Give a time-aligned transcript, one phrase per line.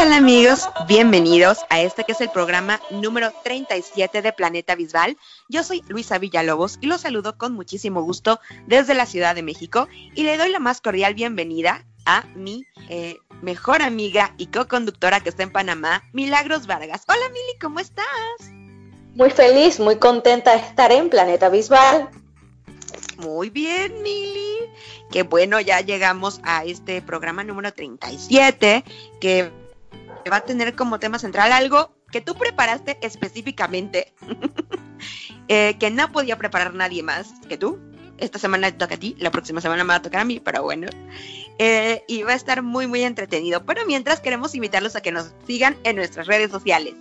[0.00, 0.66] Tal amigos?
[0.88, 5.18] Bienvenidos a este que es el programa número 37 de Planeta Bisbal.
[5.50, 9.88] Yo soy Luisa Villalobos y los saludo con muchísimo gusto desde la Ciudad de México
[10.14, 15.28] y le doy la más cordial bienvenida a mi eh, mejor amiga y co-conductora que
[15.28, 17.02] está en Panamá, Milagros Vargas.
[17.06, 18.06] Hola Mili, ¿cómo estás?
[19.14, 22.08] Muy feliz, muy contenta de estar en Planeta Bisbal.
[23.18, 24.60] Muy bien, Mili.
[25.10, 28.82] Qué bueno, ya llegamos a este programa número 37
[29.20, 29.60] que
[30.28, 34.12] va a tener como tema central algo que tú preparaste específicamente,
[35.48, 37.78] eh, que no podía preparar nadie más que tú.
[38.18, 40.62] Esta semana toca a ti, la próxima semana me va a tocar a mí, pero
[40.62, 40.88] bueno.
[41.58, 43.64] Eh, y va a estar muy, muy entretenido.
[43.64, 46.94] Pero mientras queremos invitarlos a que nos sigan en nuestras redes sociales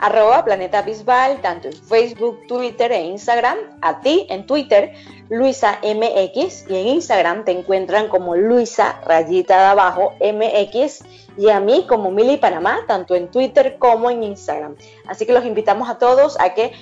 [0.00, 4.92] arroba Planeta Bisbal, tanto en Facebook, Twitter e Instagram, a ti en Twitter,
[5.30, 11.04] Luisa MX, y en Instagram te encuentran como Luisa rayita de abajo MX,
[11.36, 14.76] y a mí como Mili Panamá, tanto en Twitter como en Instagram.
[15.06, 16.72] Así que los invitamos a todos a que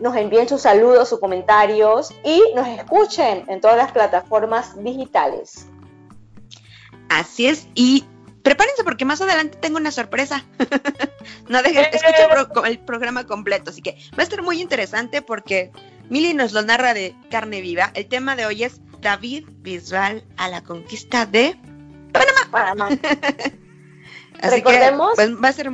[0.00, 5.66] nos envíen sus saludos, sus comentarios y nos escuchen en todas las plataformas digitales.
[7.08, 8.04] Así es, y
[8.42, 10.44] prepárense porque más adelante tengo una sorpresa.
[11.48, 12.28] no dejen, escuchen
[12.66, 15.72] el programa completo, así que va a estar muy interesante porque
[16.08, 17.90] Mili nos lo narra de carne viva.
[17.94, 21.56] El tema de hoy es David Bisbal a la conquista de
[22.12, 22.48] Panamá.
[22.50, 22.88] Panamá.
[24.42, 25.12] Recordemos.
[25.16, 25.70] pues, va a ser.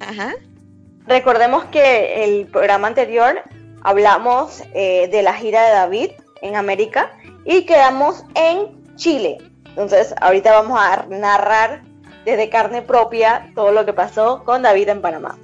[0.00, 0.34] Ajá.
[1.06, 3.42] Recordemos que el programa anterior
[3.82, 7.12] hablamos eh, de la gira de David en América
[7.44, 9.38] y quedamos en Chile.
[9.66, 11.82] Entonces, ahorita vamos a narrar
[12.24, 15.38] desde carne propia todo lo que pasó con David en Panamá.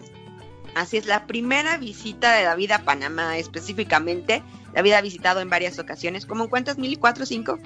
[0.75, 4.43] Así es, la primera visita de David a Panamá específicamente.
[4.75, 6.25] David ha visitado en varias ocasiones.
[6.25, 6.79] ¿Cómo en cuántas?
[6.79, 7.59] ¿Mil y cuatro, cinco?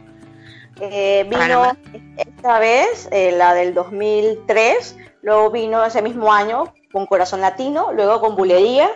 [0.81, 1.77] Eh, vino
[2.17, 8.21] esta vez, eh, la del 2003, luego vino ese mismo año con Corazón Latino, luego
[8.21, 8.91] con Bulería,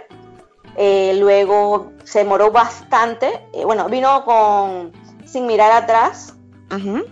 [0.76, 4.92] eh, luego se demoró bastante, bueno, vino con
[5.24, 6.34] Sin Mirar Atrás,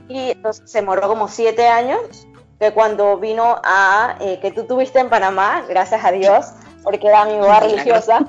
[0.08, 2.28] y entonces se moró como siete años,
[2.60, 6.47] que cuando vino a, eh, que tú tuviste en Panamá, gracias a Dios,
[6.82, 8.20] porque era mi boda religiosa,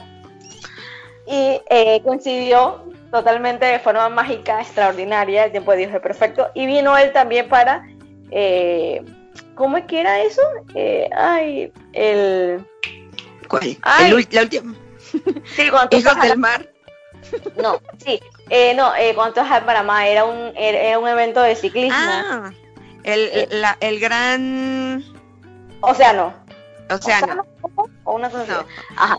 [1.25, 6.65] y eh, coincidió totalmente de forma mágica, extraordinaria, el tiempo de Dios es perfecto, y
[6.65, 7.87] vino él también para,
[8.31, 9.03] eh,
[9.55, 10.41] ¿cómo es que era eso?
[11.15, 12.65] ay, el...
[13.47, 13.77] ¿Cuál?
[14.01, 14.75] el, la última.
[15.55, 16.69] Sí, cuando Hijos del mar.
[17.61, 21.55] No, sí, eh, no, eh, cuando estás en Panamá era un, era un evento de
[21.55, 21.97] ciclismo.
[21.99, 22.51] Ah,
[23.03, 25.03] el, eh, la, el gran...
[25.81, 26.33] Océano.
[26.89, 27.45] Océano.
[28.09, 28.66] O una cosa no.
[28.97, 29.18] Ajá.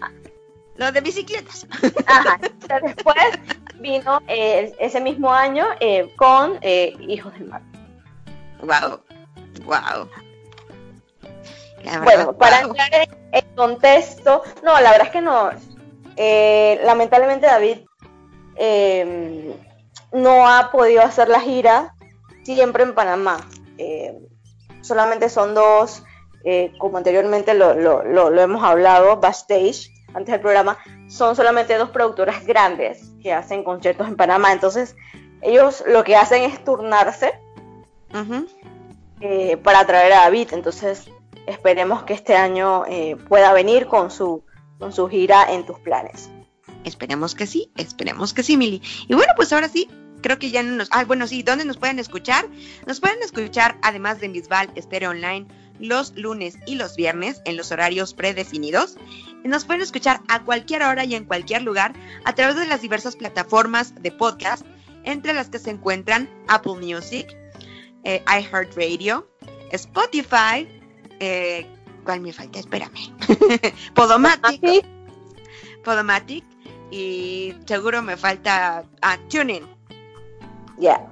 [0.75, 1.65] Lo de bicicletas.
[2.07, 2.41] Ajá.
[2.83, 3.39] Después
[3.77, 7.63] vino eh, ese mismo año eh, con eh, Hijos del Mar.
[8.63, 9.01] Wow,
[9.65, 10.09] wow.
[12.03, 15.51] bueno, para entrar en el contexto, no, la verdad es que no.
[16.17, 17.79] Eh, lamentablemente David
[18.57, 19.57] eh,
[20.13, 21.95] no ha podido hacer la gira
[22.43, 23.39] siempre en Panamá.
[24.83, 26.03] Solamente son dos,
[26.45, 30.79] eh, como anteriormente lo, lo, lo, hemos hablado, backstage, antes del programa,
[31.09, 34.53] son solamente dos productoras grandes que hacen conciertos en Panamá.
[34.53, 34.97] Entonces,
[35.43, 37.33] ellos lo que hacen es turnarse
[39.21, 40.49] eh, para traer a David.
[40.53, 41.11] Entonces,
[41.47, 44.43] esperemos que este año eh, pueda venir con su,
[44.79, 46.31] con su gira en tus planes.
[46.85, 48.81] Esperemos que sí, esperemos que sí, Mili.
[49.07, 49.89] Y bueno, pues ahora sí,
[50.23, 50.89] creo que ya no nos...
[50.93, 52.47] Ah, bueno, sí, ¿dónde nos pueden escuchar?
[52.87, 55.47] Nos pueden escuchar, además de Bisbal Estéreo Online,
[55.81, 58.97] los lunes y los viernes en los horarios predefinidos.
[59.43, 61.95] Nos pueden escuchar a cualquier hora y en cualquier lugar
[62.25, 64.65] a través de las diversas plataformas de podcast,
[65.05, 67.35] entre las que se encuentran Apple Music,
[68.05, 69.29] eh, iHeartRadio,
[69.73, 70.69] Spotify,
[71.21, 71.67] eh,
[72.05, 72.59] ¿cuál me falta?
[72.59, 72.93] Espérame.
[73.95, 74.87] Podomatic.
[75.83, 76.45] Podomatic
[76.91, 79.67] y seguro me falta ah, tuning.
[80.79, 81.07] Ya.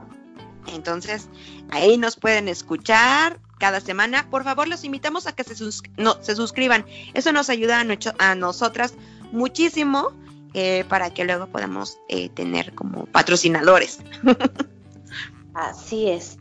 [0.74, 1.28] Entonces,
[1.70, 4.28] ahí nos pueden escuchar cada semana.
[4.30, 6.86] Por favor, los invitamos a que se, sus no, se suscriban.
[7.14, 8.94] Eso nos ayuda a, a nosotras
[9.32, 10.12] muchísimo
[10.54, 14.00] eh, para que luego podamos eh, tener como patrocinadores.
[15.54, 16.38] Así es.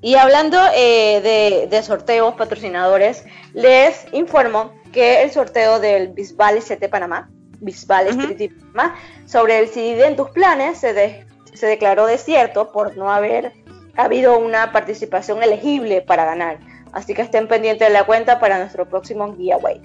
[0.00, 6.88] Y hablando eh, de, de, sorteos, patrocinadores, les informo que el sorteo del Bisbal ST
[6.88, 7.30] Panamá
[7.60, 8.92] Bisbal uh -huh.
[9.26, 11.24] sobre el CD en tus planes se, de,
[11.54, 13.52] se declaró desierto por no haber
[13.96, 16.58] habido una participación elegible para ganar.
[16.92, 19.80] Así que estén pendientes de la cuenta para nuestro próximo giveaway.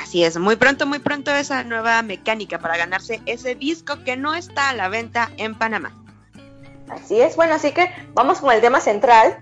[0.00, 4.34] Así es, muy pronto, muy pronto esa nueva mecánica para ganarse ese disco que no
[4.34, 5.94] está a la venta en Panamá.
[6.88, 9.38] Así es, bueno, así que vamos con el tema central.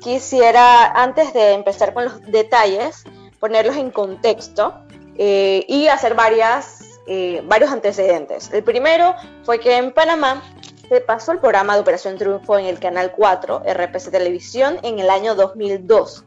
[0.00, 3.04] Quisiera, antes de empezar con los detalles,
[3.38, 4.74] ponerlos en contexto
[5.16, 8.50] eh, y hacer varias, eh, varios antecedentes.
[8.52, 9.14] El primero
[9.44, 10.42] fue que en Panamá
[10.90, 15.08] se pasó el programa de Operación Triunfo en el Canal 4, RPC Televisión, en el
[15.08, 16.24] año 2002.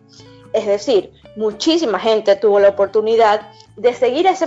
[0.54, 4.46] Es decir, muchísima gente tuvo la oportunidad de seguir ese,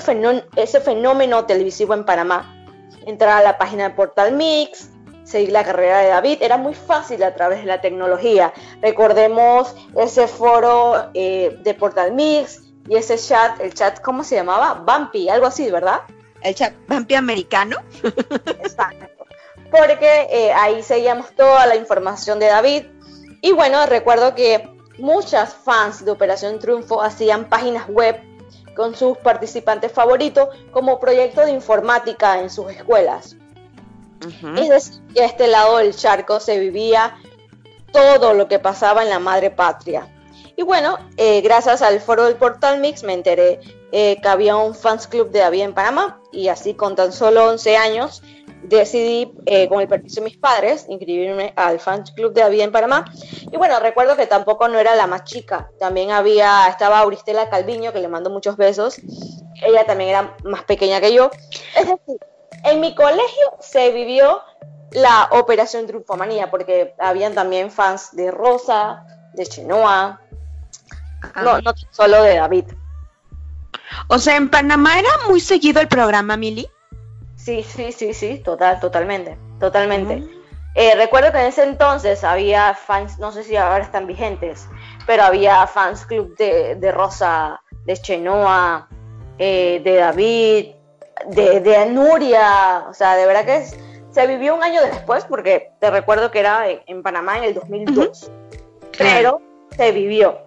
[0.56, 2.66] ese fenómeno televisivo en Panamá.
[3.04, 4.88] Entrar a la página de Portal Mix,
[5.22, 8.54] seguir la carrera de David, era muy fácil a través de la tecnología.
[8.80, 14.82] Recordemos ese foro eh, de Portal Mix y ese chat, el chat, ¿cómo se llamaba?
[14.82, 16.00] Bumpy, algo así, ¿verdad?
[16.40, 17.76] El chat Bumpy americano.
[18.62, 19.15] Exacto.
[19.70, 22.84] Porque eh, ahí seguíamos toda la información de David.
[23.40, 24.68] Y bueno, recuerdo que
[24.98, 28.20] muchas fans de Operación Triunfo hacían páginas web
[28.74, 33.36] con sus participantes favoritos como proyecto de informática en sus escuelas.
[34.56, 37.16] Es decir, que a este lado del charco se vivía
[37.92, 40.08] todo lo que pasaba en la madre patria.
[40.56, 43.60] Y bueno, eh, gracias al foro del Portal Mix me enteré
[43.92, 47.46] eh, que había un fans club de David en Panamá y así con tan solo
[47.46, 48.22] 11 años
[48.62, 52.72] decidí, eh, con el permiso de mis padres, inscribirme al fans club de David en
[52.72, 53.04] Panamá.
[53.50, 57.92] Y bueno, recuerdo que tampoco no era la más chica, también había, estaba Auristela Calviño,
[57.92, 59.00] que le mando muchos besos,
[59.62, 61.30] ella también era más pequeña que yo.
[61.76, 62.18] Es decir,
[62.64, 64.40] en mi colegio se vivió
[64.92, 69.04] la Operación Triunfomanía, porque habían también fans de Rosa,
[69.34, 70.20] de Chenoa,
[71.42, 72.64] no, no solo de David.
[74.08, 76.68] O sea, en Panamá era muy seguido el programa, Mili.
[77.46, 80.20] Sí, sí, sí, sí, total, totalmente, totalmente.
[80.74, 84.68] Eh, recuerdo que en ese entonces había fans, no sé si ahora están vigentes,
[85.06, 88.88] pero había fans club de, Rosa, de Chenoa,
[89.38, 90.74] eh, de David,
[91.28, 93.64] de, de Nuria, o sea, de verdad que
[94.10, 98.28] se vivió un año después, porque te recuerdo que era en, Panamá en el 2002,
[98.98, 99.40] pero
[99.76, 100.40] se vivió.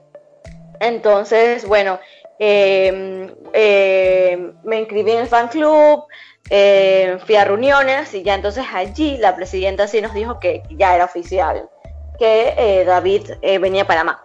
[0.81, 1.97] Entonces, bueno,
[2.39, 6.03] em, em, me inscribí en el fan club,
[6.49, 10.95] em, fui a reuniones y ya entonces allí la presidenta sí nos dijo que ya
[10.95, 11.69] era oficial,
[12.17, 14.21] que eh, David eh, venía a Panamá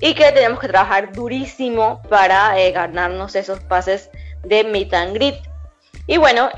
[0.00, 4.10] y que teníamos que trabajar durísimo para eh, ganarnos esos pases
[4.44, 5.36] de meet and greet.
[6.06, 6.48] Y bueno,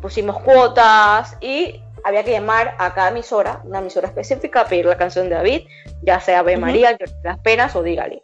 [0.00, 4.96] pusimos cuotas y había que llamar a cada emisora, una emisora específica, a pedir la
[4.96, 5.66] canción de David,
[6.02, 8.22] ya sea Ave María, Las Penas o Dígale.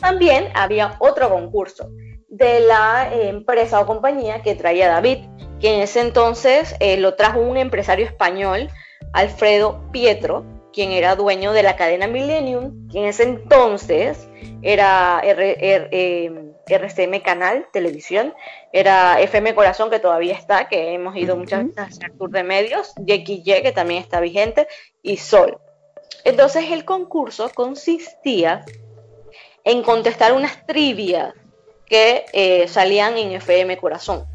[0.00, 1.90] También había otro concurso
[2.28, 5.18] de la eh, empresa o compañía que traía David,
[5.60, 8.68] que en ese entonces eh, lo trajo un empresario español,
[9.12, 14.28] Alfredo Pietro, quien era dueño de la cadena Millennium, que en ese entonces
[14.60, 18.34] era RCM em, Canal Televisión,
[18.72, 22.42] era FM Corazón, que todavía está, que hemos ido muchas veces a hacer tour de
[22.42, 24.68] medios, YXY, que también está vigente,
[25.00, 25.58] y Sol.
[26.24, 28.64] Entonces el concurso consistía
[29.64, 31.32] en contestar unas trivias
[31.86, 34.26] que eh, salían en FM Corazón.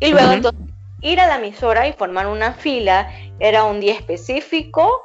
[0.00, 0.60] Y luego entonces
[1.00, 5.02] ir a la emisora y formar una fila, era un día específico,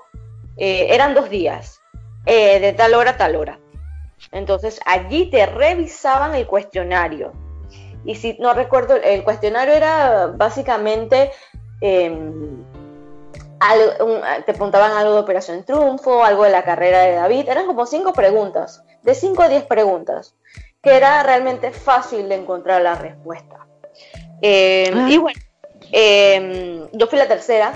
[0.57, 1.79] eh, eran dos días,
[2.25, 3.59] eh, de tal hora a tal hora.
[4.31, 7.33] Entonces allí te revisaban el cuestionario.
[8.05, 11.31] Y si no recuerdo, el cuestionario era básicamente
[11.81, 12.63] em,
[14.45, 18.13] te preguntaban algo de Operación Triunfo, algo de la carrera de David, eran como cinco
[18.13, 20.35] preguntas, de cinco a diez preguntas,
[20.83, 23.65] que era realmente fácil de encontrar la respuesta.
[24.43, 25.07] Ah.
[25.09, 25.39] Y bueno,
[25.91, 27.73] em, yo fui la tercera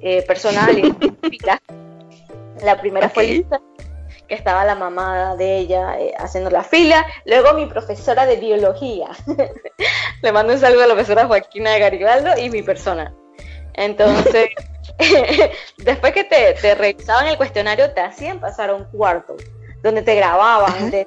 [0.00, 0.68] eh, persona
[2.62, 3.60] La primera fue Lisa,
[4.26, 7.06] que estaba la mamá de ella eh, haciendo la fila.
[7.24, 9.10] Luego mi profesora de biología.
[10.22, 13.14] Le mando un saludo a la profesora Joaquina de Garibaldo y mi persona.
[13.74, 14.48] Entonces,
[15.78, 19.36] después que te, te, revisaban el cuestionario, te hacían pasar a un cuarto
[19.82, 20.90] donde te grababan.
[20.90, 21.06] Te,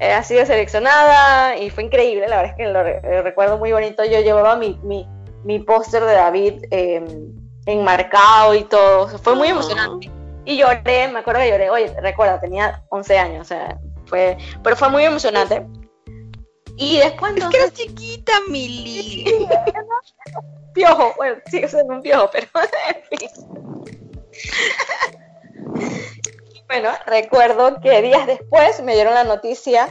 [0.00, 4.04] eh, sido seleccionada y fue increíble, la verdad es que lo, recuerdo muy bonito.
[4.04, 5.06] Yo llevaba mi, mi,
[5.44, 7.32] mi póster de David em,
[7.66, 10.10] enmarcado y todo, fue muy emocionante.
[10.44, 14.76] Y lloré, me acuerdo que lloré, oye, recuerda, tenía 11 años, o sea, fue, pero
[14.76, 15.66] fue muy emocionante.
[16.76, 19.24] Y después Es que eres chiquita, Mili.
[20.74, 22.46] piojo, bueno, sigue siendo un piojo, pero
[22.94, 23.28] en fin.
[26.68, 29.88] Bueno, recuerdo que días después me dieron la noticia,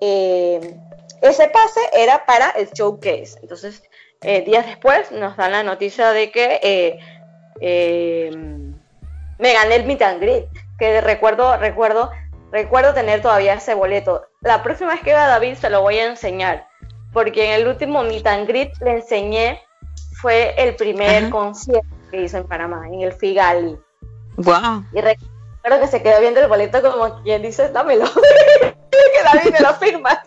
[0.00, 0.76] eh,
[1.20, 3.38] ese pase era para el showcase.
[3.42, 3.82] Entonces,
[4.22, 6.98] eh, días después nos dan la noticia de que eh,
[7.60, 8.30] eh,
[9.38, 10.46] me gané el meet and greet,
[10.78, 12.10] que recuerdo, recuerdo,
[12.52, 14.26] recuerdo tener todavía ese boleto.
[14.40, 16.68] La próxima vez que vea a David se lo voy a enseñar,
[17.12, 19.60] porque en el último meet and greet le enseñé,
[20.20, 23.76] fue el primer concierto que hizo en Panamá, en el Figali.
[24.36, 24.84] Wow.
[24.92, 25.31] Y recuerdo
[25.62, 28.04] que se quedó viendo el boleto como quien dice, dámelo,
[28.90, 30.22] que David me lo firma.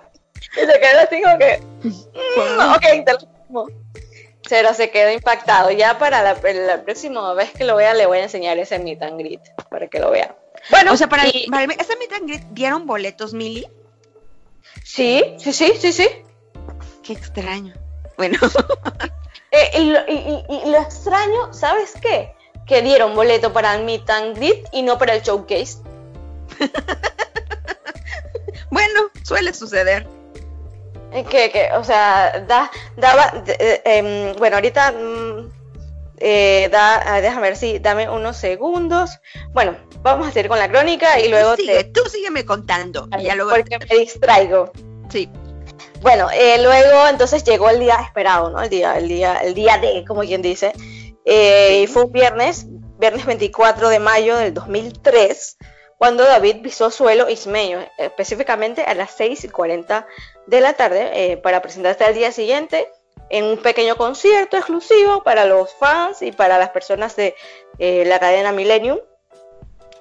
[0.55, 3.67] Y se quedó así como que, mm, ok, te lo firmo.
[4.47, 5.71] Pero se quedó impactado.
[5.71, 9.01] Ya para la, la, próxima vez que lo vea le voy a enseñar ese meet
[9.01, 10.35] and greet para que lo vea.
[10.69, 13.67] Bueno, o sea, para, y, para ese meet and greet dieron boletos, Mili.
[14.83, 16.07] Sí, sí, sí, sí, sí.
[17.03, 17.73] Qué extraño.
[18.17, 18.37] Bueno.
[19.51, 22.34] eh, y, lo, y, y, lo extraño, ¿sabes qué?
[22.65, 25.77] Que dieron boleto para el meet and greet y no para el showcase.
[28.72, 30.07] bueno, suele suceder.
[31.29, 35.50] Que, que, o sea, da, daba, eh, eh, bueno, ahorita, mm,
[36.17, 39.19] eh, da, déjame ver si, dame unos segundos.
[39.53, 41.91] Bueno, vamos a seguir con la crónica y luego sigue, te...
[41.91, 43.07] tú sígueme contando.
[43.22, 44.72] ya luego porque me distraigo.
[45.10, 45.29] Sí.
[46.01, 48.62] Bueno, eh, luego entonces llegó el día esperado, ¿no?
[48.62, 50.74] El día, el día, el día de, como quien dice.
[51.25, 52.67] Eh, y fue un viernes,
[53.00, 55.58] viernes 24 de mayo del 2003
[55.98, 60.05] cuando David pisó suelo ismeño, específicamente a las 6 y 40
[60.46, 62.91] de la tarde, eh, para presentarse al día siguiente
[63.29, 67.36] en un pequeño concierto exclusivo para los fans y para las personas de
[67.79, 69.00] eh, la cadena Millennium.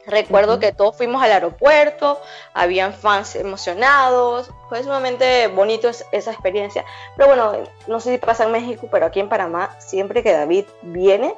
[0.06, 0.60] Recuerdo uh -huh.
[0.60, 2.20] que todos fuimos al aeropuerto,
[2.52, 6.84] habían fans emocionados, fue sumamente bonito esa experiencia.
[7.16, 10.64] Pero bueno, no sé si pasa en México, pero aquí en Panamá, siempre que David
[10.82, 11.32] viene,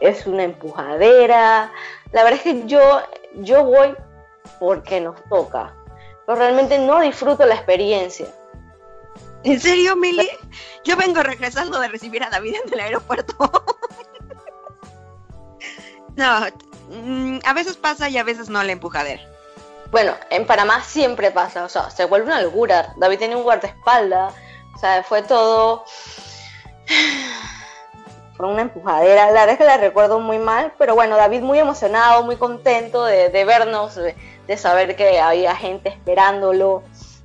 [0.00, 1.70] es una empujadera.
[2.12, 3.02] La verdad es que yo,
[3.34, 3.94] yo voy
[4.58, 5.74] porque nos toca,
[6.24, 8.28] pero realmente no disfruto la experiencia.
[9.44, 10.30] ¿En serio, Mili?
[10.82, 13.34] Yo vengo regresando de recibir a David en el aeropuerto.
[16.16, 16.40] no,
[16.88, 19.37] mm, a veces pasa y a veces no la empujadera.
[19.90, 22.92] Bueno, en Panamá siempre pasa, o sea, se vuelve una locura.
[22.96, 24.34] David tiene un guardaespaldas,
[24.74, 25.84] o sea, fue todo
[28.36, 29.30] fue una empujadera.
[29.30, 33.04] La verdad es que la recuerdo muy mal, pero bueno, David muy emocionado, muy contento
[33.04, 36.82] de, vernos, de, saber que había gente esperándolo.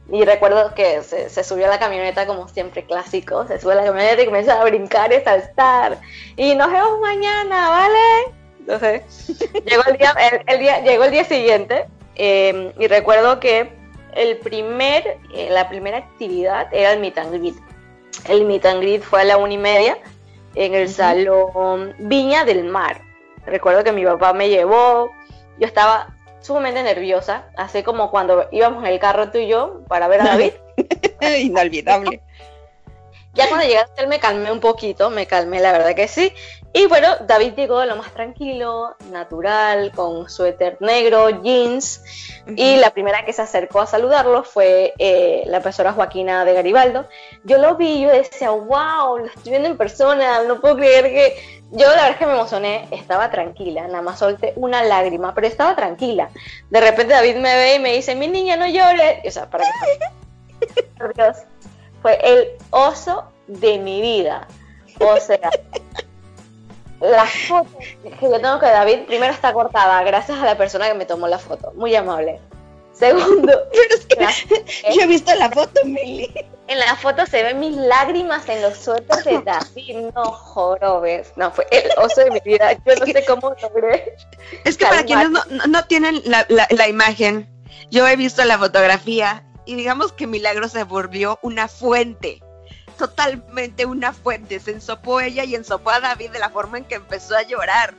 [0.10, 3.86] Y recuerdo que se, subió a la camioneta como siempre clásico, se sube a la
[3.86, 6.00] camioneta y comienza a brincar y saltar.
[6.38, 8.36] Y nos vemos mañana, ¿vale?
[8.60, 9.27] Entonces,
[9.65, 13.72] llegó el día, el, el, día, llegó el día siguiente eh, y recuerdo que
[14.15, 17.55] el primer, eh, la primera actividad era el meet and greet.
[18.25, 19.98] El meet and greet fue a la una y media
[20.55, 23.01] en el salón Viña del Mar.
[23.46, 25.12] Recuerdo que mi papá me llevó,
[25.60, 30.08] yo estaba sumamente nerviosa, así como cuando íbamos en el carro tú y yo para
[30.08, 30.53] ver a David.
[31.39, 32.22] Inolvidable.
[33.34, 36.32] Ya cuando llegaste me calmé un poquito, me calmé, la verdad que sí.
[36.75, 42.01] Y bueno, David llegó de lo más tranquilo, natural, con suéter negro, jeans.
[42.47, 42.53] Uh -huh.
[42.57, 47.07] Y la primera que se acercó a saludarlo fue eh, la profesora Joaquina de Garibaldo.
[47.43, 51.05] Yo lo vi y yo decía, wow, lo estoy viendo en persona, no puedo creer
[51.05, 51.63] que...
[51.75, 55.47] Yo la verdad es que me emocioné, estaba tranquila, nada más solté una lágrima, pero
[55.47, 56.29] estaba tranquila.
[56.69, 59.25] De repente David me ve y me dice, mi niña, no llores.
[59.25, 61.13] O sea, para que...
[61.15, 61.37] Dios,
[62.01, 64.47] fue el oso de mi vida.
[64.99, 65.49] O sea,
[67.00, 70.93] la foto que yo tengo que David, primero está cortada, gracias a la persona que
[70.93, 71.71] me tomó la foto.
[71.75, 72.39] Muy amable.
[72.93, 74.31] Segundo, pero es que la,
[74.95, 76.31] yo he visto la foto, Mili.
[76.67, 80.12] En la foto se ven mis lágrimas en los suéteres de David.
[80.15, 81.33] No jorobes.
[81.35, 82.73] No, fue el oso de mi vida.
[82.85, 84.15] Yo no sé cómo logré.
[84.63, 87.50] Es que para quienes no, no tienen la, la, la imagen,
[87.89, 92.42] yo he visto la fotografía y digamos que Milagro se volvió una fuente
[92.93, 94.59] totalmente una fuente.
[94.59, 97.93] Se ensopó ella y ensopó a David de la forma en que empezó a llorar.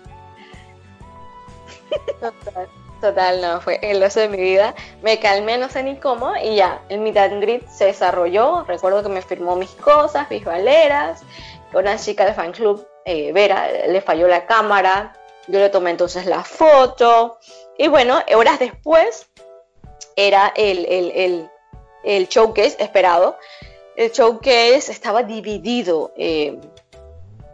[2.21, 2.69] Total,
[3.01, 4.75] total, no, fue el oso de mi vida.
[5.03, 8.65] Me calmé, no sé ni cómo, y ya, el meet and se desarrolló.
[8.65, 11.23] Recuerdo que me firmó mis cosas, mis valeras.
[11.73, 15.13] Una chica del fan club, eh, Vera, le falló la cámara.
[15.47, 17.39] Yo le tomé entonces la foto.
[17.77, 19.27] Y bueno, horas después
[20.17, 21.51] era el, el, el,
[22.05, 23.37] el showcase esperado
[23.97, 26.59] el showcase estaba dividido eh,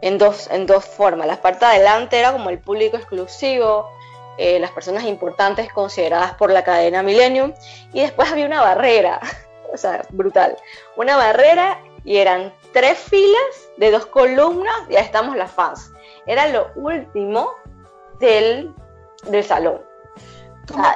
[0.01, 1.27] en, dos, en dos formas.
[1.27, 3.89] La parte de adelante era como el público exclusivo,
[4.37, 7.53] eh, las personas importantes consideradas por la cadena Millennium,
[7.93, 9.19] y después había una barrera,
[9.73, 10.57] o sea, brutal,
[10.95, 15.91] una barrera y eran tres filas de dos columnas y ahí estamos las fans.
[16.25, 17.51] Era lo último
[18.19, 18.73] del,
[19.27, 19.81] del salón.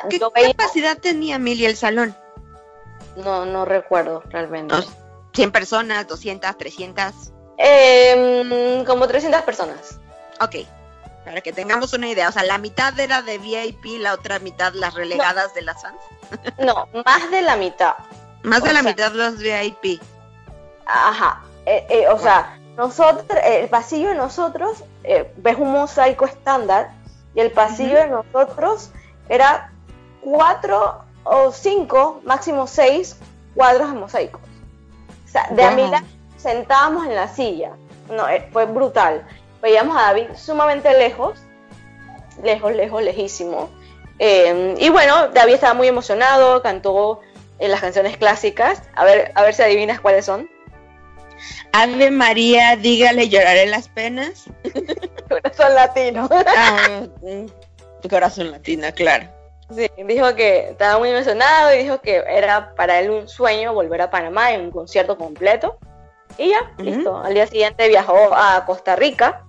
[0.10, 0.54] ¿Qué veía...
[0.54, 2.16] capacidad tenía Mili el salón?
[3.18, 4.74] No, no recuerdo realmente.
[4.74, 5.05] No
[5.36, 7.14] 100 personas, 200, 300.
[7.58, 10.00] Em, como 300 personas.
[10.42, 10.56] Ok,
[11.24, 12.30] para que tengamos una idea.
[12.30, 15.98] O sea, la mitad era de VIP, la otra mitad las relegadas de las fans.
[16.60, 17.96] No, más de la mitad.
[18.44, 20.02] Más de la sea- mitad los VIP.
[20.86, 21.42] Ajá.
[21.66, 26.92] Eh, eh, o sea, nosotros, el pasillo de nosotros, eh, ves un mosaico estándar
[27.34, 28.90] y el pasillo de nosotros
[29.30, 29.72] era
[30.22, 33.16] cuatro o cinco, máximo seis
[33.56, 34.42] cuadros de mosaicos.
[35.36, 35.76] Sea, de a Wow.
[35.76, 36.04] mí la-
[36.38, 37.72] sentábamos en la silla.
[38.10, 39.26] No, eh, fue brutal.
[39.62, 41.40] Veíamos a David sumamente lejos,
[42.42, 43.70] lejos, lejos, lejísimo.
[44.20, 47.20] Eh, y bueno, David estaba muy emocionado, cantó
[47.60, 48.82] eh, las canciones clásicas.
[48.96, 50.50] A ver, a ver si adivinas cuáles son.
[51.74, 54.46] Ave María, dígale, lloraré las penas.
[55.30, 56.30] Corazón latino.
[56.32, 57.46] Ah, mm,
[58.02, 59.28] tu corazón latina, claro.
[59.74, 64.02] Sí, dijo que estaba muy emocionado y dijo que era para él un sueño volver
[64.02, 65.78] a Panamá en un concierto completo.
[66.38, 66.84] Y ya, Ujú.
[66.84, 67.18] listo.
[67.18, 69.44] Al día siguiente viajó a Costa Rica,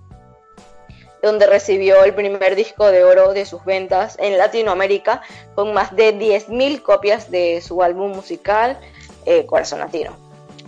[1.21, 5.21] donde recibió el primer disco de oro de sus ventas en Latinoamérica,
[5.55, 8.77] con más de 10.000 copias de su álbum musical
[9.25, 10.15] eh, Corazón Latino.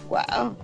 [0.10, 0.56] Wow.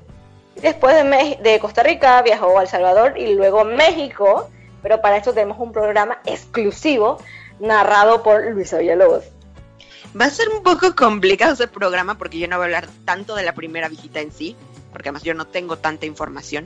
[0.56, 4.50] Después de, Mex- de Costa Rica viajó a El Salvador y luego a México,
[4.82, 7.18] pero para esto tenemos un programa exclusivo
[7.60, 9.24] narrado por Luisa Villalobos.
[10.20, 13.36] Va a ser un poco complicado ese programa porque yo no voy a hablar tanto
[13.36, 14.56] de la primera visita en sí,
[14.92, 16.66] porque además yo no tengo tanta información,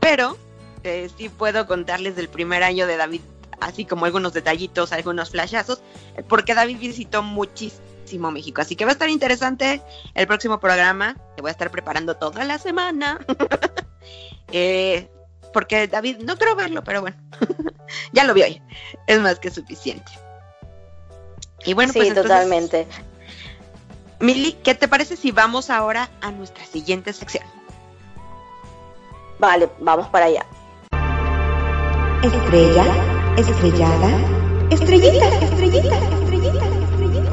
[0.00, 0.36] pero
[0.82, 3.20] eh, sí puedo contarles del primer año de David,
[3.60, 5.80] así como algunos detallitos, algunos flashazos,
[6.28, 9.80] porque David visitó muchísimo México, así que va a estar interesante
[10.14, 13.20] el próximo programa, te voy a estar preparando toda la semana,
[14.52, 15.08] Eh,
[15.52, 17.16] porque David, no quiero verlo, pero bueno,
[18.12, 18.62] ya lo vi hoy,
[19.06, 20.10] es más que suficiente.
[21.64, 22.86] Y bueno, sí, pues entonces- totalmente.
[24.20, 27.44] Mili, ¿qué te parece si vamos ahora a nuestra siguiente sección?
[29.40, 30.46] Vale, vamos para allá.
[32.22, 32.84] Estrella,
[33.36, 34.10] estrellada,
[34.70, 37.32] estrellita, estrellita, estrellita, estrellita.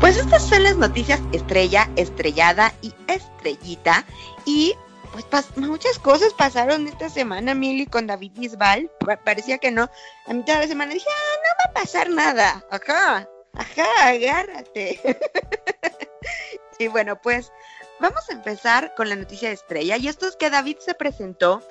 [0.00, 4.06] Pues estas son las noticias estrella, estrellada y estrellita.
[4.46, 4.74] Y
[5.12, 8.90] pues muchas cosas pasaron esta semana, Mili, con David Bisbal.
[9.00, 9.90] Pa- parecía que no.
[10.26, 12.64] A mitad de la semana dije, ah, no va a pasar nada.
[12.70, 15.00] Ajá, ajá, agárrate.
[16.78, 17.52] y bueno, pues
[18.00, 19.96] vamos a empezar con la noticia de estrella.
[19.96, 21.62] Y esto es que David se presentó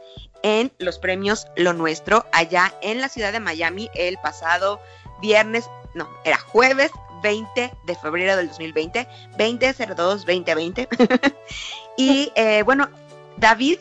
[0.43, 4.79] en los premios Lo Nuestro, allá en la ciudad de Miami, el pasado
[5.21, 6.91] viernes, no, era jueves
[7.23, 10.87] 20 de febrero del 2020, 2002 2020.
[11.97, 12.89] y eh, bueno,
[13.37, 13.79] David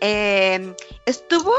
[0.00, 0.74] eh,
[1.06, 1.52] estuvo,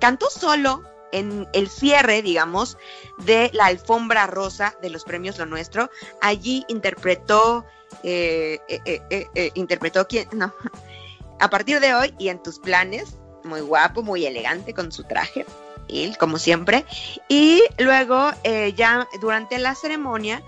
[0.00, 2.76] cantó solo en el cierre, digamos,
[3.18, 5.90] de la alfombra rosa de los premios Lo Nuestro.
[6.20, 7.64] Allí interpretó,
[8.02, 10.52] eh, eh, eh, eh, interpretó quién, no,
[11.40, 15.46] a partir de hoy y en tus planes, muy guapo, muy elegante con su traje,
[15.88, 16.84] él como siempre.
[17.28, 18.30] Y luego,
[18.74, 20.42] ya durante la ceremonia,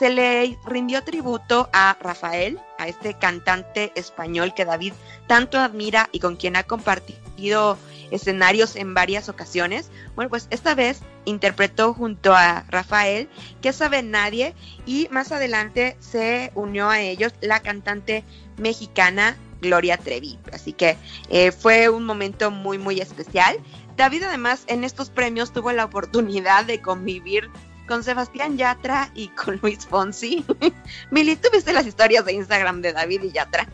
[0.00, 4.94] se le rindió tributo a Rafael, a este cantante español que David
[5.26, 7.76] tanto admira y con quien ha compartido
[8.10, 9.90] escenarios en varias ocasiones.
[10.16, 13.28] Bueno, pues esta vez interpretó junto a Rafael,
[13.60, 14.54] que sabe nadie,
[14.86, 18.24] y más adelante se unió a ellos la cantante
[18.56, 20.38] mexicana Gloria Trevi.
[20.50, 20.96] Así que
[21.28, 23.58] eh, fue un momento muy, muy especial.
[23.98, 27.50] David además en estos premios tuvo la oportunidad de convivir
[27.90, 30.46] con Sebastián Yatra y con Luis Fonsi.
[31.10, 33.68] Mili, ¿tú viste las historias de Instagram de David y Yatra?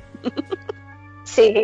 [1.24, 1.54] Sí,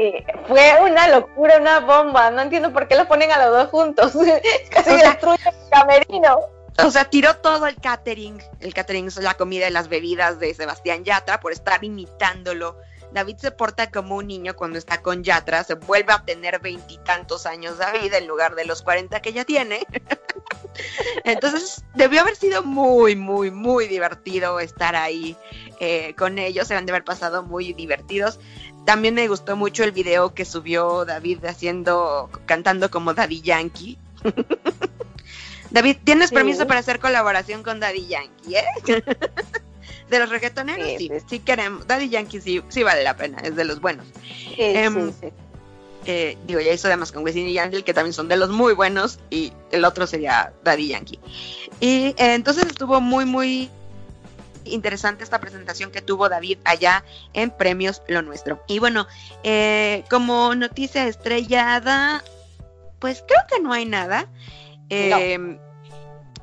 [0.47, 2.31] fue una locura, una bomba.
[2.31, 4.13] No entiendo por qué los ponen a los dos juntos.
[4.71, 6.37] Casi O sea- destruyen el camerino.
[6.85, 8.43] O sea, tiró todo el catering.
[8.61, 12.77] El catering es la comida y las bebidas de Sebastián Yatra por estar imitándolo.
[13.13, 17.47] David se porta como un niño cuando está con Yatra, se vuelve a tener veintitantos
[17.47, 19.87] años David en lugar de los 40 que ya tiene.
[21.25, 25.37] Entonces, debió haber sido muy, muy, muy divertido estar ahí
[25.81, 26.69] eh, con ellos.
[26.69, 28.41] Se han de haber pasado muy divertidos.
[28.87, 33.99] También me gustó mucho el video que subió David haciendo, cantando como Daddy Yankee.
[35.71, 36.35] David, ¿tienes Sí.
[36.35, 38.65] permiso para hacer colaboración con Daddy Yankee, eh?
[40.11, 41.25] De los reggaetoneros, Sí, sí, pues.
[41.29, 41.87] sí queremos.
[41.87, 44.07] Daddy Yankee sí, sí vale la pena, es de los buenos.
[44.15, 45.29] Sí, Em, sí.
[46.05, 48.75] Eh, digo, ya hizo además con Wisin y Yandel, que también son de los muy
[48.75, 51.21] buenos, y el otro sería Daddy Yankee.
[51.81, 53.71] Y eh, entonces estuvo muy, muy
[54.65, 58.63] interesante esta presentación que tuvo David allá en Premios Lo Nuestro.
[58.69, 59.07] Y bueno,
[59.45, 62.23] eh, como noticia estrellada,
[62.99, 64.29] pues creo que no hay nada.
[64.91, 65.59] Eh,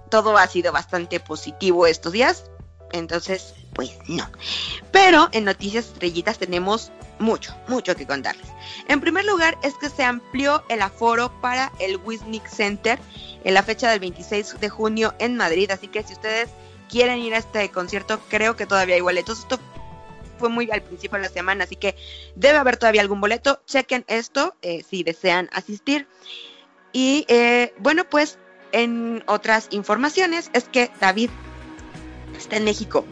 [0.10, 2.46] Todo ha sido bastante positivo estos días,
[2.92, 4.30] entonces, pues no.
[4.92, 8.48] Pero en noticias estrellitas tenemos mucho, mucho que contarles.
[8.88, 13.00] En primer lugar es que se amplió el aforo para el Wisnik Center
[13.44, 16.50] en la fecha del 26 de junio en Madrid, así que si ustedes
[16.90, 19.40] quieren ir a este concierto, creo que todavía hay boletos.
[19.40, 19.60] Esto
[20.40, 21.96] fue muy al principio de la semana, así que
[22.36, 23.62] debe haber todavía algún boleto.
[23.66, 26.08] Chequen esto eh, si desean asistir.
[26.92, 28.40] Y eh, bueno, pues
[28.72, 31.30] en otras informaciones es que David
[32.40, 33.06] está en México.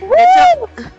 [0.00, 0.90] De hecho,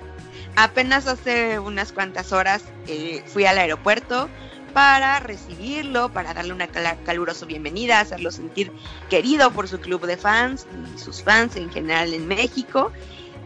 [0.55, 4.29] apenas hace unas cuantas horas eh, fui al aeropuerto
[4.73, 8.71] para recibirlo, para darle una calurosa bienvenida, hacerlo sentir
[9.09, 12.91] querido por su club de fans y sus fans en general en México.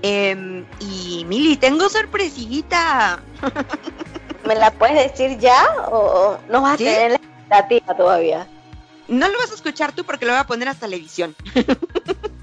[0.03, 3.19] Em, y Mili, tengo sorpresita.
[4.45, 8.47] ¿Me la puedes decir ya o no vas a tener la expectativa todavía?
[9.07, 11.35] No lo vas a escuchar tú porque lo voy a poner hasta televisión.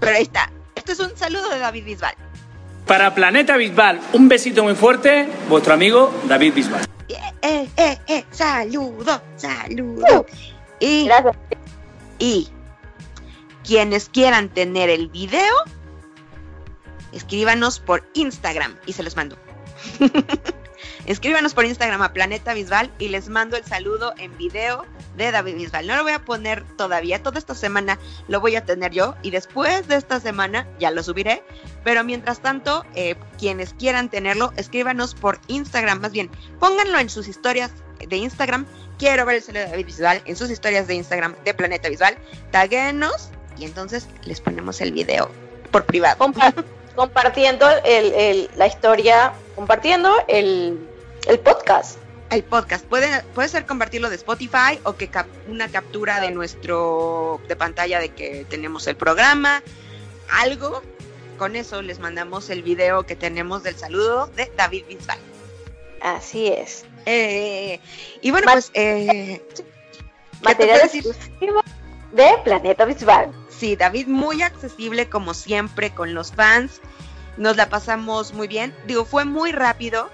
[0.00, 0.50] Pero ahí está.
[0.74, 2.14] Esto es un saludo de David Bisbal.
[2.86, 6.86] Para Planeta Bisbal, un besito muy fuerte, vuestro amigo David Bisbal.
[7.08, 10.20] Eh, eh, eh, eh saludo, saludo.
[10.20, 10.24] Uh.
[10.78, 11.36] y, Gracias.
[12.18, 12.48] y
[13.64, 15.54] quienes quieran tener el video,
[17.12, 19.36] escríbanos por Instagram y se los mando.
[21.06, 24.84] Escríbanos por Instagram a Planeta Bisbal y les mando el saludo en video
[25.16, 25.86] de David Bisbal.
[25.86, 27.98] No lo voy a poner todavía, toda esta semana
[28.28, 31.42] lo voy a tener yo y después de esta semana ya lo subiré.
[31.84, 37.28] Pero mientras tanto, eh, quienes quieran tenerlo, escríbanos por Instagram, más bien, pónganlo en sus
[37.28, 37.70] historias
[38.06, 38.66] de Instagram.
[38.98, 42.16] Quiero ver el saludo de David Bisbal en sus historias de Instagram de Planeta Bisbal.
[42.50, 45.30] Taguenos y entonces les ponemos el video
[45.70, 46.32] por privado.
[46.94, 47.66] compartiendo
[48.56, 50.88] la historia, compartiendo el,
[51.28, 51.98] el podcast.
[52.36, 52.84] El podcast.
[52.84, 55.08] Puede, puede ser compartirlo de Spotify o que
[55.48, 59.62] una captura de nuestro de pantalla de que tenemos el programa.
[60.30, 60.82] Algo.
[61.38, 65.18] Con eso les mandamos el video que tenemos del saludo de David Bisbal.
[66.02, 66.84] Así es.
[67.06, 67.80] Eh,
[68.20, 69.42] y bueno, pues eh,
[70.42, 71.62] material exclusivo
[72.12, 73.32] de Planeta Bisbal.
[73.48, 76.82] Sí, David muy accesible como siempre con los fans.
[77.38, 78.74] Nos la pasamos muy bien.
[78.86, 80.10] Digo, fue muy rápido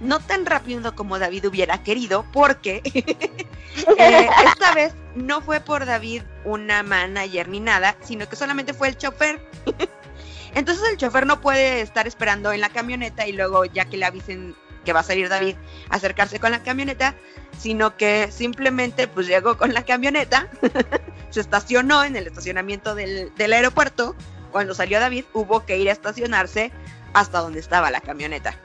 [0.00, 2.82] no tan rápido como David hubiera querido, porque
[3.98, 8.88] eh, esta vez no fue por David una manager ni nada, sino que solamente fue
[8.88, 9.40] el chofer.
[10.54, 14.06] Entonces el chofer no puede estar esperando en la camioneta y luego ya que le
[14.06, 14.54] avisen
[14.84, 15.56] que va a salir David,
[15.90, 17.16] acercarse con la camioneta,
[17.58, 20.48] sino que simplemente pues llegó con la camioneta,
[21.30, 24.14] se estacionó en el estacionamiento del, del aeropuerto,
[24.52, 26.70] cuando salió David hubo que ir a estacionarse
[27.12, 28.56] hasta donde estaba la camioneta.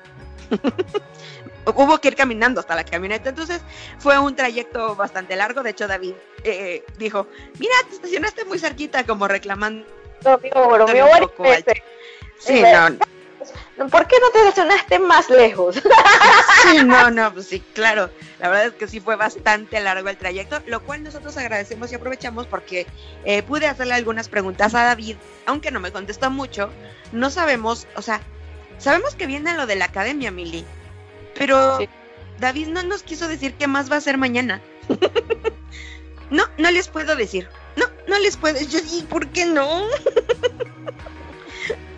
[1.66, 3.62] Hubo que ir caminando hasta la camioneta, entonces
[4.00, 5.62] fue un trayecto bastante largo.
[5.62, 7.28] De hecho, David eh, dijo:
[7.60, 9.86] Mira, te estacionaste muy cerquita, como reclamando.
[10.26, 10.40] No,
[12.40, 12.98] Sí, no.
[13.90, 15.82] ¿Por qué no te estacionaste más lejos?
[16.62, 18.12] Sí, no, no, pues sí, claro.
[18.40, 21.96] La verdad es que sí fue bastante largo el trayecto, lo cual nosotros agradecemos y
[21.96, 22.86] aprovechamos porque
[23.26, 25.16] eh, pude hacerle algunas preguntas a David,
[25.48, 26.70] aunque no me contestó mucho.
[27.12, 28.22] No sabemos, o sea,
[28.82, 30.66] Sabemos que viene lo de la academia, Mili,
[31.38, 31.78] pero
[32.40, 34.60] David no nos quiso decir qué más va a hacer mañana.
[36.32, 37.48] no, no les puedo decir.
[37.76, 38.60] No, no les puedo.
[38.60, 39.84] Yo sí, ¿por qué no?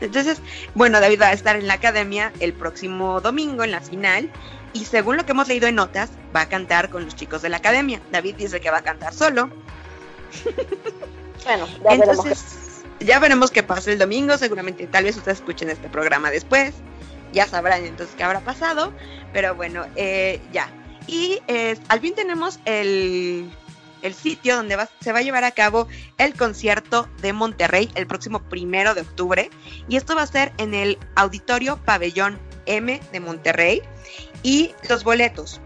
[0.01, 0.41] Entonces,
[0.75, 4.29] bueno, David va a estar en la academia el próximo domingo en la final
[4.73, 7.47] y según lo que hemos leído en notas, va a cantar con los chicos de
[7.47, 8.01] la academia.
[8.11, 9.49] David dice que va a cantar solo.
[11.45, 12.62] bueno, ya Entonces,
[12.99, 16.73] ya veremos qué pasa el domingo, seguramente tal vez ustedes escuchen este programa después,
[17.31, 18.93] ya sabrán entonces qué habrá pasado,
[19.33, 20.69] pero bueno, eh, ya.
[21.07, 23.51] Y eh, al fin tenemos el,
[24.13, 28.93] sitio donde se va a llevar a cabo el concierto de Monterrey el próximo primero
[28.93, 29.49] de octubre,
[29.87, 33.81] y esto va a ser en el Auditorio Pabellón M de Monterrey,
[34.43, 35.61] y los boletos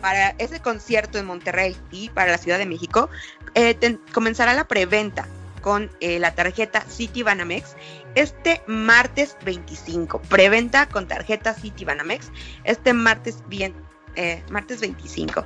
[0.00, 3.08] para ese concierto en Monterrey y para la Ciudad de México
[3.54, 5.28] eh, comenzará la preventa
[5.62, 7.76] con eh, la tarjeta City Banamex
[8.14, 10.20] este martes 25.
[10.22, 12.30] Preventa con tarjeta City Banamex
[12.64, 13.74] este martes bien.
[14.14, 15.42] Eh, martes 25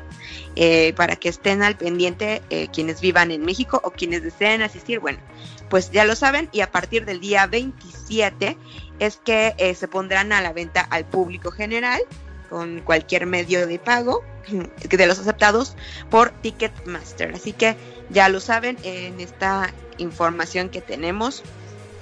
[0.56, 5.20] eh, para que estén al pendiente quienes vivan en México o quienes deseen asistir bueno
[5.68, 8.58] pues ya lo saben y a partir del día 27
[8.98, 12.02] es que se pondrán a la venta al público general
[12.48, 14.24] con cualquier medio de pago
[14.88, 15.76] de los aceptados
[16.10, 17.34] por Ticketmaster.
[17.34, 17.76] Así que
[18.10, 21.42] ya lo saben en esta información que tenemos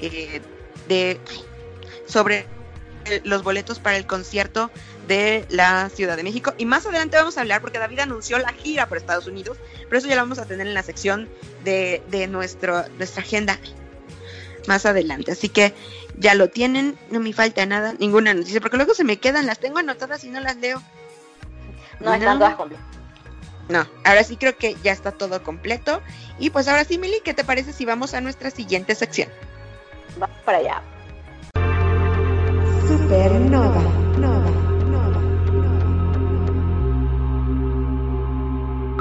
[0.00, 0.40] eh,
[0.88, 1.20] de
[2.06, 2.46] sobre
[3.24, 4.70] los boletos para el concierto
[5.06, 6.54] de la Ciudad de México.
[6.56, 9.98] Y más adelante vamos a hablar, porque David anunció la gira por Estados Unidos, pero
[9.98, 11.28] eso ya lo vamos a tener en la sección
[11.64, 13.58] de, de nuestro, nuestra agenda.
[14.66, 15.32] más adelante.
[15.32, 15.74] Así que
[16.18, 19.58] ya lo tienen, no me falta nada, ninguna noticia, porque luego se me quedan, las
[19.58, 20.82] tengo anotadas y no las leo.
[22.00, 22.93] No, están todas completas.
[23.68, 26.02] No, ahora sí creo que ya está todo completo.
[26.38, 29.28] Y pues ahora sí, Mili, ¿qué te parece si vamos a nuestra siguiente sección?
[30.18, 30.82] Vamos para allá.
[32.86, 33.82] Supernova,
[34.18, 35.20] nova, nova,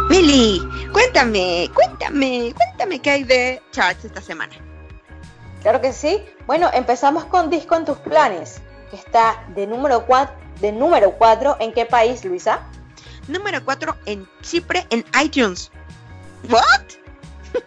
[0.10, 0.62] Mili,
[0.94, 4.54] cuéntame, cuéntame, cuéntame qué hay de charts esta semana.
[5.62, 6.24] Claro que sí.
[6.46, 11.58] Bueno, empezamos con Disco en tus planes, que está de número 4, de número 4
[11.60, 12.70] ¿en qué país, Luisa?
[13.28, 15.72] Número 4 en Chipre en iTunes.
[16.50, 16.82] ¿What?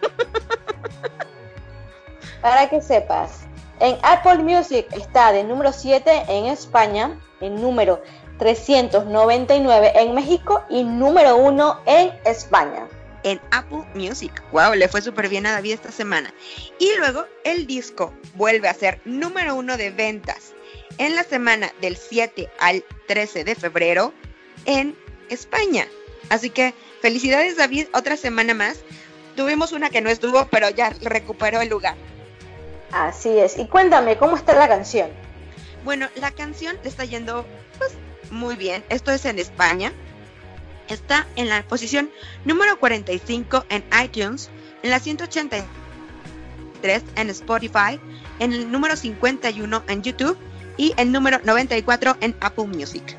[2.41, 3.41] Para que sepas,
[3.79, 8.01] en Apple Music está de número 7 en España, en número
[8.39, 12.87] 399 en México y número 1 en España.
[13.23, 14.43] En Apple Music.
[14.51, 16.33] Wow, le fue súper bien a David esta semana.
[16.79, 20.53] Y luego el disco vuelve a ser número 1 de ventas
[20.97, 24.13] en la semana del 7 al 13 de febrero
[24.65, 24.95] en
[25.29, 25.87] España.
[26.29, 28.79] Así que felicidades David, otra semana más.
[29.35, 31.95] Tuvimos una que no estuvo, pero ya recuperó el lugar.
[32.91, 33.57] Así es.
[33.57, 35.09] Y cuéntame, ¿cómo está la canción?
[35.83, 37.45] Bueno, la canción está yendo
[37.77, 37.91] pues
[38.31, 38.83] muy bien.
[38.89, 39.91] Esto es en España.
[40.87, 42.09] Está en la posición
[42.45, 44.49] número 45 en iTunes,
[44.83, 45.67] en la 183
[47.15, 47.99] en Spotify,
[48.39, 50.37] en el número 51 en YouTube
[50.77, 53.17] y el número 94 en Apple Music.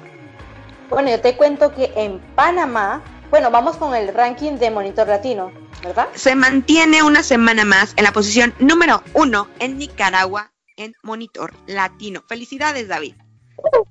[0.88, 5.53] Bueno, yo te cuento que en Panamá, bueno, vamos con el ranking de Monitor Latino,
[5.83, 6.09] ¿verdad?
[6.14, 12.22] Se mantiene una semana más en la posición número uno en Nicaragua en Monitor Latino.
[12.27, 13.16] Felicidades, David.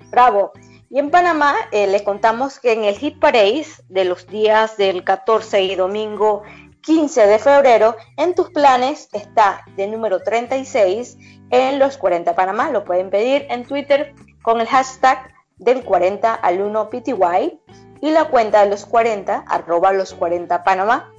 [0.09, 0.53] bravo.
[0.89, 5.03] Y en Panamá eh, les contamos que en el Hit Parade de los días del
[5.03, 6.43] 14 y domingo
[6.81, 11.17] 15 de febrero, en tus planes está de número 36
[11.51, 12.71] en los 40 Panamá.
[12.71, 17.59] Lo pueden pedir en Twitter con el hashtag del 40 al 1 PTY
[18.01, 21.11] y la cuenta de los 40, arroba los 40 Panamá.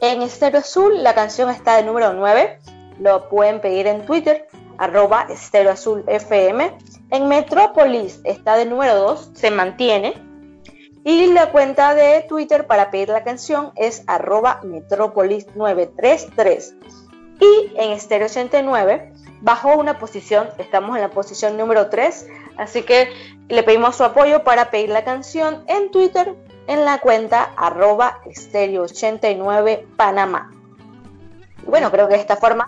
[0.00, 2.58] En Estéreo Azul la canción está de número 9,
[3.00, 4.46] lo pueden pedir en Twitter,
[4.78, 6.76] arroba Estéreo Azul FM.
[7.10, 10.14] En Metrópolis está de número 2, se mantiene.
[11.06, 16.76] Y la cuenta de Twitter para pedir la canción es arroba Metrópolis 933.
[17.40, 23.12] Y en Estéreo 89 bajó una posición, estamos en la posición número 3, así que
[23.48, 26.34] le pedimos su apoyo para pedir la canción en Twitter
[26.66, 30.50] en la cuenta arroba estéreo89 Panamá.
[31.66, 32.66] bueno, creo que de esta forma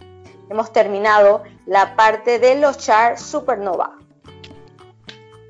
[0.51, 3.97] hemos terminado la parte de los charts Supernova.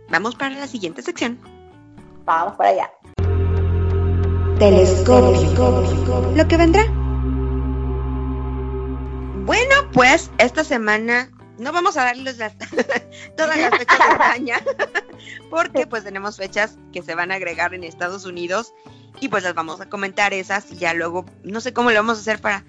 [0.09, 1.39] Vamos para la siguiente sección.
[2.25, 2.91] Vamos para allá.
[4.59, 6.85] telescopio, Lo que vendrá.
[9.47, 12.37] Bueno, pues esta semana no vamos a darles
[13.37, 14.61] todas las fechas de España,
[15.51, 18.75] porque pues tenemos fechas que se van a agregar en Estados Unidos
[19.21, 22.19] y pues las vamos a comentar esas y ya luego, no sé cómo lo vamos
[22.19, 22.65] a hacer para,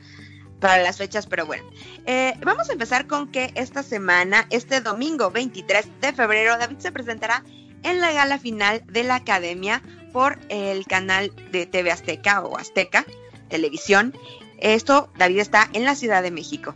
[0.59, 1.63] para las fechas, pero bueno.
[2.05, 6.91] Eh, vamos a empezar con que esta semana, este domingo 23 de febrero, David se
[6.91, 7.43] presentará
[7.81, 9.81] en la gala final de la Academia
[10.13, 13.03] por el canal de TV Azteca o Azteca
[13.49, 14.13] Televisión.
[14.57, 16.75] Esto, David, está en la Ciudad de México.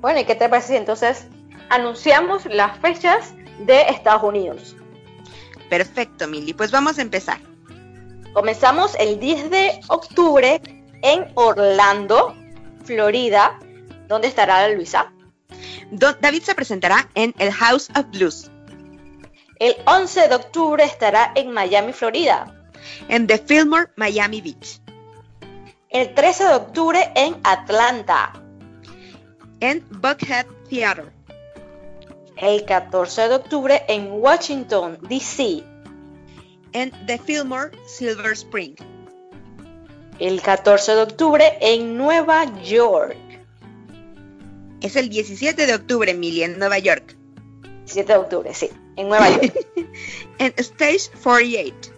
[0.00, 0.76] Bueno, ¿y qué te parece?
[0.76, 1.26] Entonces,
[1.70, 4.76] anunciamos las fechas de Estados Unidos.
[5.70, 6.52] Perfecto, Mili.
[6.52, 7.38] Pues vamos a empezar.
[8.32, 10.60] Comenzamos el 10 de octubre
[11.02, 12.34] en Orlando,
[12.84, 13.58] Florida.
[14.08, 15.12] ¿Dónde estará Luisa?
[15.90, 18.50] David se presentará en el House of Blues,
[19.60, 22.52] El 11 de octubre estará en Miami, Florida.
[23.08, 24.80] en The Fillmore Miami Beach,
[25.94, 28.32] El 13 de octubre en Atlanta.
[29.60, 31.12] en Buckhead Theater,
[32.36, 35.62] El 14 de octubre en Washington, D.C.
[36.72, 38.74] en The Fillmore Silver Spring,
[40.18, 43.16] El 14 de octubre en Nueva York.
[44.80, 47.16] es el 17 de octubre, Mili, en Nueva York,
[47.84, 49.64] 7 de octubre, sí, en Nueva York.
[50.38, 51.92] en Stage 48,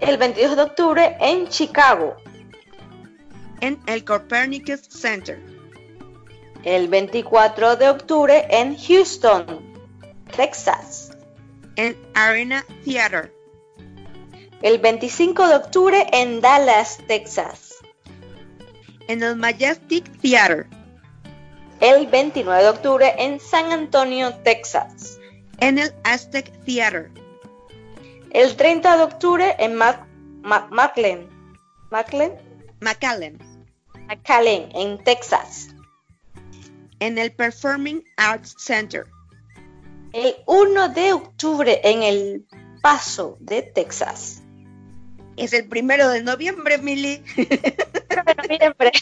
[0.00, 2.16] El 22 de octubre en Chicago.
[3.60, 5.40] En el Copernicus Center,
[6.64, 9.62] El 24 de octubre en Houston,
[10.36, 11.16] Texas.
[11.76, 13.32] en Arena Theater,
[14.62, 17.74] El 25 de octubre en Dallas, Texas.
[19.08, 20.66] en el Majestic Theater,
[21.80, 25.18] El 29 de octubre en San Antonio, Texas.
[25.60, 27.10] en el Aztec Theater,
[28.30, 30.04] El 30 de octubre en Mac
[30.42, 30.68] Mac-
[32.80, 33.38] McAllen.
[34.08, 35.68] McAllen, en Texas.
[37.00, 39.04] en el Performing Arts Center.
[40.12, 42.46] El 1 de octubre en el
[42.82, 44.42] Paso de Texas.
[45.36, 47.22] Es el primero de noviembre, Mili.
[48.48, 48.92] noviembre.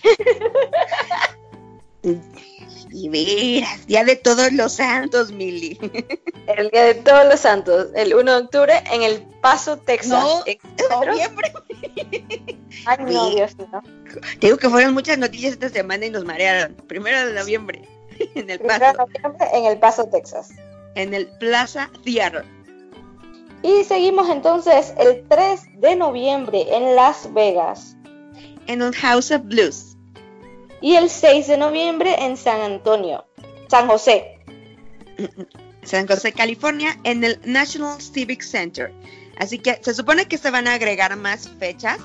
[2.98, 5.78] Y veras, Día de Todos los Santos, Mili.
[6.46, 10.08] El Día de Todos los Santos, el 1 de octubre en El Paso, Texas.
[10.08, 11.52] No, noviembre.
[12.86, 13.82] Ay, no, Dios mío.
[14.40, 16.74] Te digo que fueron muchas noticias esta semana y nos marearon.
[16.88, 17.86] Primero de noviembre,
[18.34, 18.80] en El Paso.
[18.80, 20.48] de noviembre en El Paso, Texas.
[20.94, 22.46] En el Plaza Theater.
[23.62, 27.94] Y seguimos entonces el 3 de noviembre en Las Vegas.
[28.66, 29.95] En un House of Blues
[30.80, 33.24] y el 6 de noviembre en San Antonio,
[33.68, 34.38] San José.
[35.82, 38.92] San José, California, en el National Civic Center.
[39.38, 41.98] Así que se supone que se van a agregar más fechas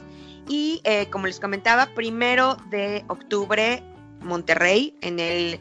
[0.48, 3.84] y eh, como les comentaba, primero de octubre
[4.20, 5.60] Monterrey en el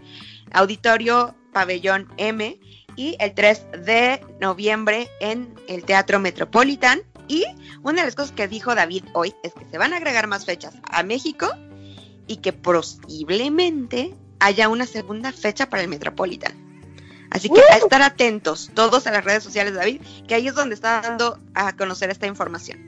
[0.53, 2.59] Auditorio Pabellón M
[2.97, 7.03] y el 3 de noviembre en el Teatro Metropolitan.
[7.29, 7.45] Y
[7.83, 10.45] una de las cosas que dijo David hoy es que se van a agregar más
[10.45, 11.49] fechas a México
[12.31, 16.53] y que posiblemente haya una segunda fecha para el Metropolitan.
[17.29, 20.77] Así que a estar atentos todos a las redes sociales, David, que ahí es donde
[20.77, 22.79] está dando a conocer esta información.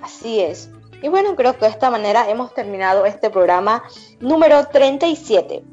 [0.00, 0.70] Así es.
[1.02, 3.82] Y bueno, creo que de esta manera hemos terminado este programa
[4.20, 5.64] número 37.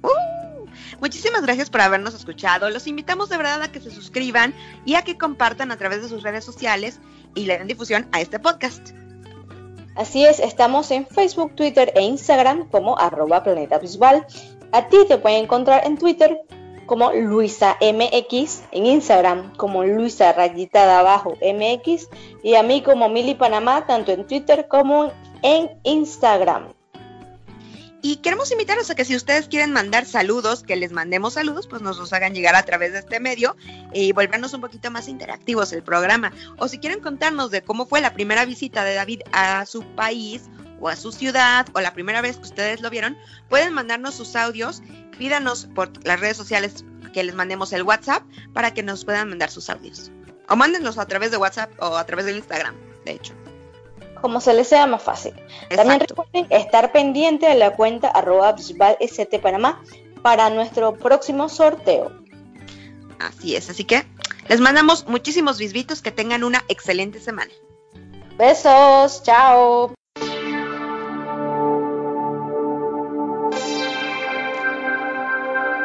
[0.00, 0.66] Uh,
[1.00, 2.70] muchísimas gracias por habernos escuchado.
[2.70, 6.08] Los invitamos de verdad a que se suscriban y a que compartan a través de
[6.08, 7.00] sus redes sociales
[7.34, 8.90] y le den difusión a este podcast.
[9.98, 14.24] Así es, estamos en Facebook, Twitter e Instagram como arroba planeta visual.
[14.70, 16.40] A ti te pueden encontrar en Twitter
[16.86, 21.04] como Luisa MX, en Instagram como Luisa Rayita
[21.40, 22.08] de MX
[22.44, 25.10] y a mí como Mili Panamá, tanto en Twitter como
[25.42, 26.77] en Instagram.
[28.00, 31.82] Y queremos invitarlos a que si ustedes quieren mandar saludos, que les mandemos saludos, pues
[31.82, 33.56] nos los hagan llegar a través de este medio
[33.92, 36.32] y volvernos un poquito más interactivos el programa.
[36.58, 40.44] O si quieren contarnos de cómo fue la primera visita de David a su país
[40.80, 44.36] o a su ciudad o la primera vez que ustedes lo vieron, pueden mandarnos sus
[44.36, 44.80] audios,
[45.18, 49.50] pídanos por las redes sociales que les mandemos el WhatsApp para que nos puedan mandar
[49.50, 50.12] sus audios.
[50.48, 53.34] O mándenlos a través de WhatsApp o a través del Instagram, de hecho
[54.20, 55.34] como se les sea más fácil.
[55.74, 58.54] También recuerden estar pendiente de la cuenta arroba
[59.42, 59.82] Panamá
[60.22, 62.12] para nuestro próximo sorteo.
[63.18, 64.04] Así es, así que
[64.48, 67.52] les mandamos muchísimos bisbitos, que tengan una excelente semana.
[68.38, 69.92] Besos, chao.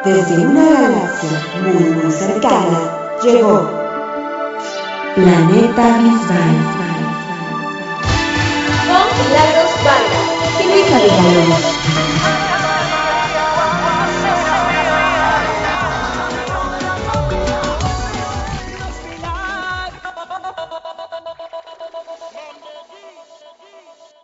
[0.04, 3.70] Desde una galaxia muy, muy cercana llegó
[5.14, 6.83] Planeta Bisbal.
[10.52, 12.43] Significa regalos.